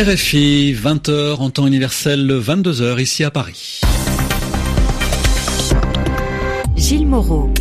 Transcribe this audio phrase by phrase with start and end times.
[0.00, 3.82] RFI, 20h en temps universel, 22h ici à Paris.
[6.74, 7.52] Gilles Moreau.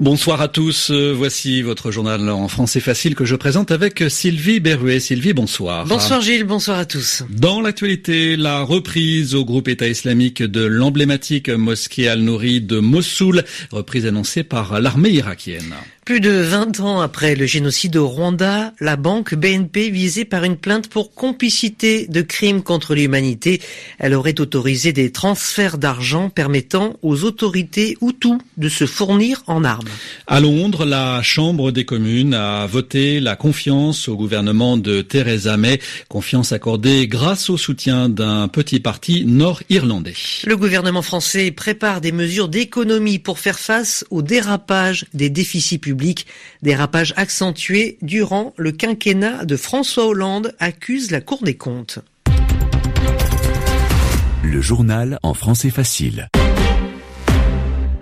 [0.00, 0.92] Bonsoir à tous.
[0.92, 5.00] Euh, voici votre journal en français facile que je présente avec Sylvie Berruet.
[5.00, 5.84] Sylvie, bonsoir.
[5.86, 7.24] Bonsoir Gilles, bonsoir à tous.
[7.30, 13.42] Dans l'actualité, la reprise au groupe État islamique de l'emblématique mosquée Al-Nouri de Mossoul,
[13.72, 15.74] reprise annoncée par l'armée irakienne.
[16.04, 20.56] Plus de 20 ans après le génocide au Rwanda, la banque BNP visée par une
[20.56, 23.60] plainte pour complicité de crimes contre l'humanité.
[24.00, 29.86] Elle aurait autorisé des transferts d'argent permettant aux autorités Hutus de se fournir en armes.
[30.26, 35.78] À Londres, la Chambre des communes a voté la confiance au gouvernement de Theresa May,
[36.08, 40.14] confiance accordée grâce au soutien d'un petit parti nord-irlandais.
[40.46, 45.91] Le gouvernement français prépare des mesures d'économie pour faire face au dérapage des déficits publics
[45.92, 46.26] public.
[46.62, 51.98] Dérapage accentué durant le quinquennat de François Hollande accuse la Cour des comptes.
[54.42, 56.28] Le journal en français facile.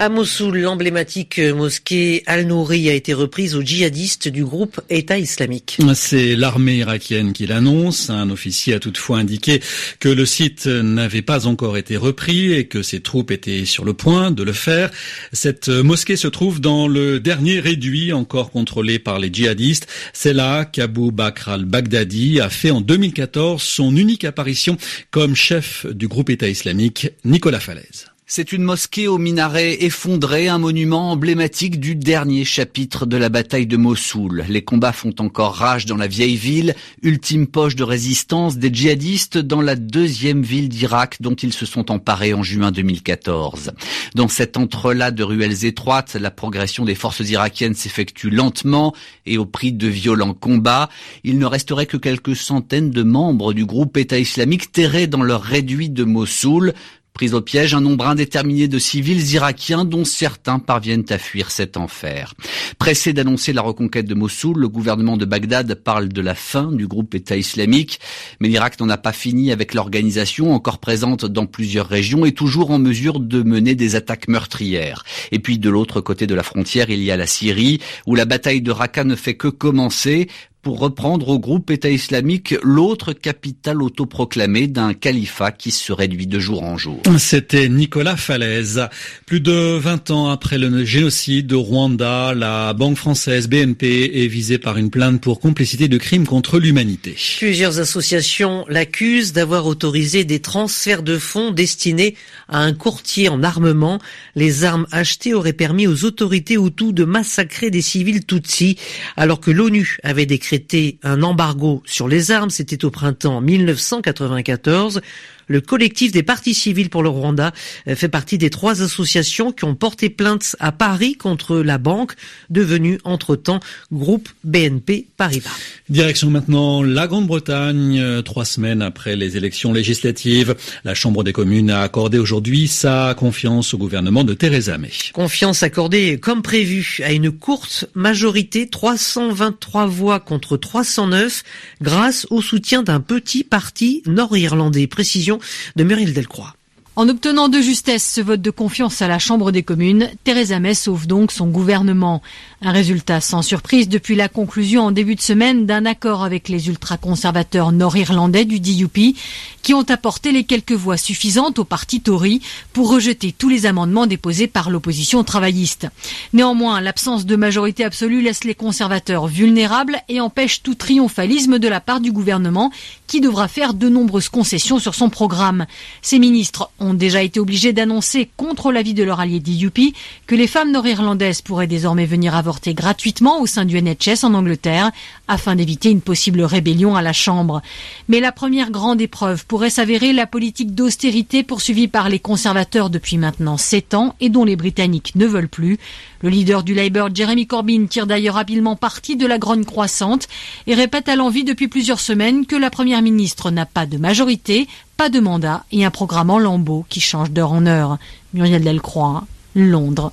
[0.00, 5.78] À Mossoul, l'emblématique mosquée Al-Nouri a été reprise aux djihadistes du groupe État islamique.
[5.94, 8.08] C'est l'armée irakienne qui l'annonce.
[8.08, 9.60] Un officier a toutefois indiqué
[9.98, 13.92] que le site n'avait pas encore été repris et que ses troupes étaient sur le
[13.92, 14.92] point de le faire.
[15.32, 19.88] Cette mosquée se trouve dans le dernier réduit encore contrôlé par les djihadistes.
[20.12, 24.76] C'est là qu'Abu Bakr al-Baghdadi a fait en 2014 son unique apparition
[25.10, 28.06] comme chef du groupe État islamique, Nicolas Falaise.
[28.30, 33.66] C'est une mosquée au minaret effondré, un monument emblématique du dernier chapitre de la bataille
[33.66, 34.44] de Mossoul.
[34.50, 39.38] Les combats font encore rage dans la vieille ville, ultime poche de résistance des djihadistes
[39.38, 43.72] dans la deuxième ville d'Irak dont ils se sont emparés en juin 2014.
[44.14, 49.46] Dans cet entrelac de ruelles étroites, la progression des forces irakiennes s'effectue lentement et au
[49.46, 50.90] prix de violents combats.
[51.24, 55.40] Il ne resterait que quelques centaines de membres du groupe État islamique terrés dans leur
[55.40, 56.74] réduit de Mossoul.
[57.12, 61.76] Pris au piège, un nombre indéterminé de civils irakiens dont certains parviennent à fuir cet
[61.76, 62.34] enfer.
[62.78, 66.86] Pressé d'annoncer la reconquête de Mossoul, le gouvernement de Bagdad parle de la fin du
[66.86, 67.98] groupe État islamique,
[68.38, 72.70] mais l'Irak n'en a pas fini avec l'organisation encore présente dans plusieurs régions et toujours
[72.70, 75.02] en mesure de mener des attaques meurtrières.
[75.32, 78.26] Et puis de l'autre côté de la frontière, il y a la Syrie, où la
[78.26, 80.28] bataille de Raqqa ne fait que commencer
[80.62, 86.38] pour reprendre au groupe État islamique l'autre capitale autoproclamée d'un califat qui se réduit de
[86.38, 87.00] jour en jour.
[87.18, 88.88] C'était Nicolas Falaise.
[89.26, 94.58] Plus de 20 ans après le génocide de Rwanda, la banque française BNP est visée
[94.58, 97.16] par une plainte pour complicité de crimes contre l'humanité.
[97.38, 102.16] Plusieurs associations l'accusent d'avoir autorisé des transferts de fonds destinés
[102.48, 104.00] à un courtier en armement.
[104.34, 108.76] Les armes achetées auraient permis aux autorités Hutus de massacrer des civils Tutsis
[109.16, 115.02] alors que l'ONU avait décrit décrété un embargo sur les armes, c'était au printemps 1994.
[115.48, 117.52] Le collectif des partis civils pour le Rwanda
[117.88, 122.12] euh, fait partie des trois associations qui ont porté plainte à Paris contre la banque,
[122.50, 123.60] devenue entre-temps
[123.90, 125.48] groupe BNP Paribas.
[125.88, 127.98] Direction maintenant la Grande-Bretagne.
[127.98, 130.54] Euh, trois semaines après les élections législatives,
[130.84, 134.90] la Chambre des communes a accordé aujourd'hui sa confiance au gouvernement de Theresa May.
[135.14, 141.42] Confiance accordée comme prévu à une courte majorité, 323 voix contre 309,
[141.80, 144.86] grâce au soutien d'un petit parti nord-irlandais.
[144.86, 145.38] Précision
[145.76, 146.57] de Muriel Delcroix.
[146.98, 150.74] En obtenant de justesse ce vote de confiance à la Chambre des communes, Theresa May
[150.74, 152.22] sauve donc son gouvernement.
[152.60, 156.66] Un résultat sans surprise depuis la conclusion en début de semaine d'un accord avec les
[156.66, 159.14] ultra-conservateurs nord-irlandais du DUP
[159.62, 162.40] qui ont apporté les quelques voix suffisantes au parti Tory
[162.72, 165.86] pour rejeter tous les amendements déposés par l'opposition travailliste.
[166.32, 171.80] Néanmoins, l'absence de majorité absolue laisse les conservateurs vulnérables et empêche tout triomphalisme de la
[171.80, 172.72] part du gouvernement
[173.08, 175.66] qui devra faire de nombreuses concessions sur son programme.
[176.02, 179.94] Ces ministres ont déjà été obligés d'annoncer contre l'avis de leur allié DUP
[180.26, 184.90] que les femmes nord-irlandaises pourraient désormais venir à gratuitement au sein du NHS en Angleterre
[185.26, 187.62] afin d'éviter une possible rébellion à la Chambre.
[188.08, 193.18] Mais la première grande épreuve pourrait s'avérer la politique d'austérité poursuivie par les conservateurs depuis
[193.18, 195.78] maintenant sept ans et dont les Britanniques ne veulent plus.
[196.22, 200.26] Le leader du Labour, Jeremy Corbyn, tire d'ailleurs habilement parti de la grogne croissante
[200.66, 204.68] et répète à l'envie depuis plusieurs semaines que la première ministre n'a pas de majorité,
[204.96, 207.98] pas de mandat et un programme en lambeaux qui change d'heure en heure.
[208.34, 209.24] Muriel Delcroix,
[209.54, 210.12] Londres.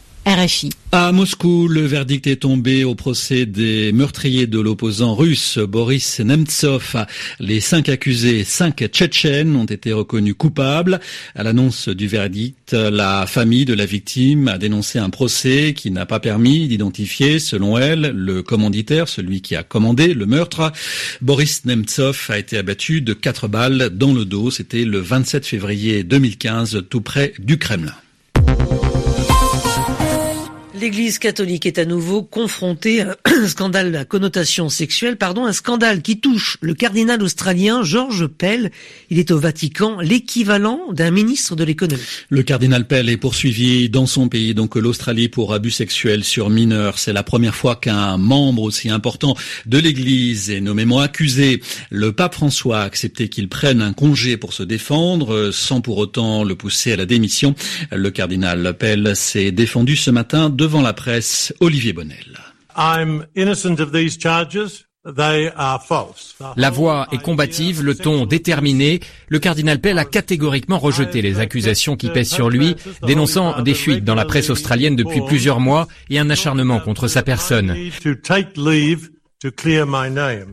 [0.92, 7.06] À Moscou, le verdict est tombé au procès des meurtriers de l'opposant russe Boris Nemtsov.
[7.40, 11.00] Les cinq accusés, cinq Tchétchènes, ont été reconnus coupables.
[11.36, 16.08] À l'annonce du verdict, la famille de la victime a dénoncé un procès qui n'a
[16.08, 20.72] pas permis d'identifier, selon elle, le commanditaire, celui qui a commandé le meurtre.
[21.22, 24.50] Boris Nemtsov a été abattu de quatre balles dans le dos.
[24.50, 27.94] C'était le 27 février 2015, tout près du Kremlin.
[30.86, 36.04] L'Église catholique est à nouveau confrontée à un scandale à connotation sexuelle, pardon, un scandale
[36.04, 38.70] qui touche le cardinal australien George Pell.
[39.10, 42.04] Il est au Vatican, l'équivalent d'un ministre de l'économie.
[42.30, 47.00] Le cardinal Pell est poursuivi dans son pays, donc l'Australie, pour abus sexuels sur mineurs.
[47.00, 49.36] C'est la première fois qu'un membre aussi important
[49.66, 51.64] de l'Église est nommément accusé.
[51.90, 56.44] Le pape François a accepté qu'il prenne un congé pour se défendre, sans pour autant
[56.44, 57.56] le pousser à la démission.
[57.92, 62.38] Le cardinal Pell s'est défendu ce matin de devant la presse, Olivier Bonnel.
[66.58, 69.00] La voix est combative, le ton déterminé.
[69.30, 74.04] Le cardinal Pell a catégoriquement rejeté les accusations qui pèsent sur lui, dénonçant des fuites
[74.04, 77.74] dans la presse australienne depuis plusieurs mois et un acharnement contre sa personne.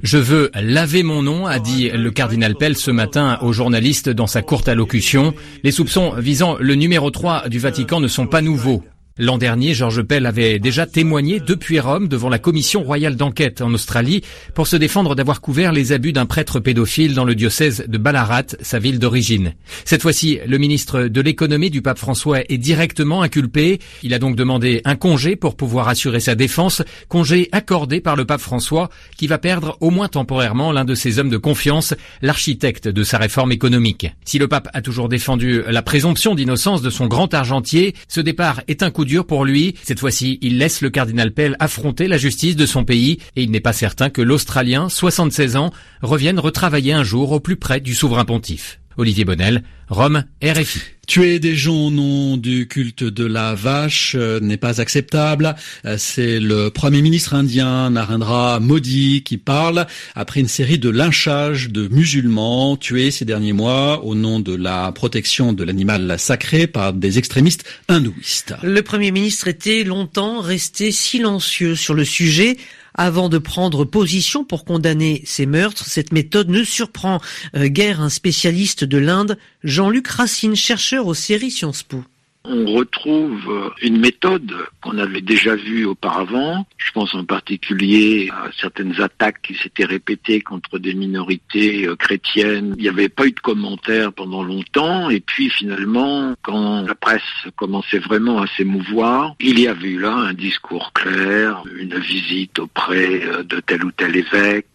[0.02, 4.26] Je veux laver mon nom, a dit le cardinal Pell ce matin aux journalistes dans
[4.26, 5.34] sa courte allocution.
[5.64, 8.84] Les soupçons visant le numéro 3 du Vatican ne sont pas nouveaux.
[9.18, 13.74] L'an dernier, Georges Pell avait déjà témoigné depuis Rome devant la commission royale d'enquête en
[13.74, 14.22] Australie
[14.54, 18.44] pour se défendre d'avoir couvert les abus d'un prêtre pédophile dans le diocèse de Ballarat,
[18.62, 19.52] sa ville d'origine.
[19.84, 23.80] Cette fois-ci, le ministre de l'économie du pape François est directement inculpé.
[24.02, 28.24] Il a donc demandé un congé pour pouvoir assurer sa défense, congé accordé par le
[28.24, 28.88] pape François
[29.18, 31.92] qui va perdre au moins temporairement l'un de ses hommes de confiance,
[32.22, 34.10] l'architecte de sa réforme économique.
[34.24, 38.62] Si le pape a toujours défendu la présomption d'innocence de son grand argentier, ce départ
[38.68, 39.74] est un coup dur pour lui.
[39.82, 43.50] Cette fois-ci, il laisse le cardinal Pell affronter la justice de son pays et il
[43.50, 45.70] n'est pas certain que l'Australien, 76 ans,
[46.02, 48.81] revienne retravailler un jour au plus près du souverain pontife.
[48.96, 50.80] Olivier Bonnel, Rome, RFI.
[51.06, 55.56] Tuer des gens au nom du culte de la vache euh, n'est pas acceptable.
[55.84, 61.70] Euh, c'est le Premier ministre indien Narendra Modi qui parle après une série de lynchages
[61.70, 66.92] de musulmans tués ces derniers mois au nom de la protection de l'animal sacré par
[66.92, 68.54] des extrémistes hindouistes.
[68.62, 72.56] Le Premier ministre était longtemps resté silencieux sur le sujet
[72.94, 75.86] avant de prendre position pour condamner ces meurtres.
[75.86, 77.20] Cette méthode ne surprend
[77.56, 82.04] euh, guère un spécialiste de l'Inde, Jean-Luc Racine, chercheur aux séries Sciences Po
[82.44, 86.66] on retrouve une méthode qu'on avait déjà vue auparavant.
[86.76, 92.74] Je pense en particulier à certaines attaques qui s'étaient répétées contre des minorités euh, chrétiennes.
[92.76, 97.22] Il n'y avait pas eu de commentaires pendant longtemps et puis finalement, quand la presse
[97.56, 103.24] commençait vraiment à s'émouvoir, il y avait eu là un discours clair, une visite auprès
[103.24, 104.66] euh, de tel ou tel évêque,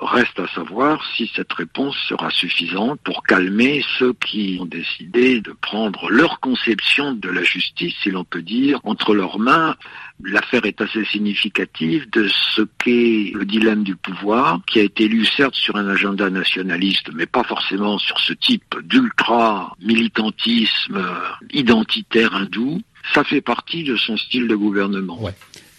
[0.00, 5.52] Reste à savoir si cette réponse sera suffisante pour calmer ceux qui ont décidé de
[5.52, 9.76] prendre leur conception de la justice, si l'on peut dire, entre leurs mains.
[10.22, 15.24] L'affaire est assez significative de ce qu'est le dilemme du pouvoir, qui a été élu
[15.24, 21.06] certes sur un agenda nationaliste, mais pas forcément sur ce type d'ultra-militantisme
[21.52, 22.82] identitaire hindou.
[23.14, 25.20] Ça fait partie de son style de gouvernement.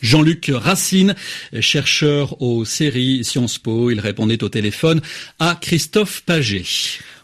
[0.02, 1.16] Jean-Luc Racine,
[1.60, 5.02] chercheur aux séries Sciences Po, il répondait au téléphone
[5.40, 6.64] à Christophe Paget.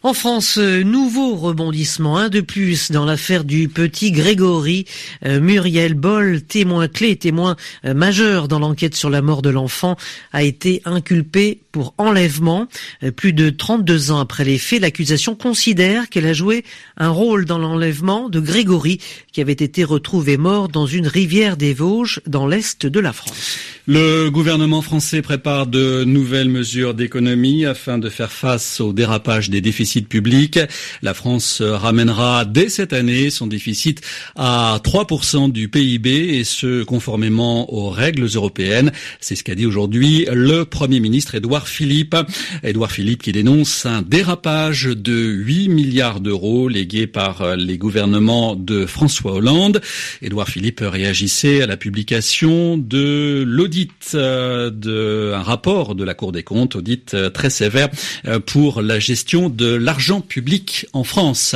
[0.05, 4.85] En France, euh, nouveau rebondissement, un de plus dans l'affaire du petit Grégory.
[5.25, 7.55] Euh, Muriel Boll, témoin clé, témoin
[7.85, 9.97] euh, majeur dans l'enquête sur la mort de l'enfant,
[10.31, 12.69] a été inculpé pour enlèvement.
[13.17, 16.63] Plus de 32 ans après les faits, l'accusation considère qu'elle a joué
[16.95, 19.01] un rôle dans l'enlèvement de Grégory,
[19.33, 23.59] qui avait été retrouvé mort dans une rivière des Vosges, dans l'est de la France.
[23.87, 29.61] Le gouvernement français prépare de nouvelles mesures d'économie afin de faire face au dérapage des
[29.61, 30.57] déficits public.
[31.03, 34.01] La France ramènera dès cette année son déficit
[34.35, 38.91] à 3% du PIB et ce conformément aux règles européennes.
[39.19, 42.15] C'est ce qu'a dit aujourd'hui le Premier ministre Édouard Philippe.
[42.63, 48.85] Édouard Philippe qui dénonce un dérapage de 8 milliards d'euros légués par les gouvernements de
[48.85, 49.81] François Hollande.
[50.21, 56.43] Édouard Philippe réagissait à la publication de l'audit euh, d'un rapport de la Cour des
[56.43, 57.89] comptes, audit euh, très sévère
[58.25, 61.55] euh, pour la gestion de l'argent public en France.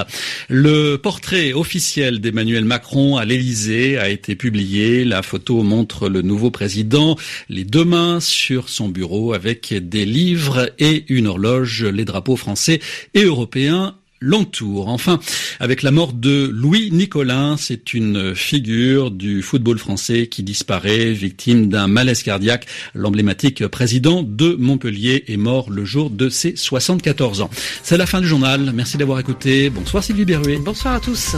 [0.50, 5.06] Le portrait officiel d'Emmanuel Macron à l'Élysée a été publié.
[5.06, 7.18] La photo montre le nouveau président,
[7.50, 9.74] les deux mains sur son bureau avec
[10.06, 12.80] livres et une horloge, les drapeaux français
[13.14, 14.88] et européens l'entoure.
[14.88, 15.20] Enfin,
[15.60, 21.70] avec la mort de Louis Nicolin, c'est une figure du football français qui disparaît, victime
[21.70, 22.66] d'un malaise cardiaque.
[22.94, 27.50] L'emblématique président de Montpellier est mort le jour de ses 74 ans.
[27.84, 28.72] C'est la fin du journal.
[28.74, 29.70] Merci d'avoir écouté.
[29.70, 30.58] Bonsoir Sylvie Berruet.
[30.58, 31.36] Bonsoir à tous.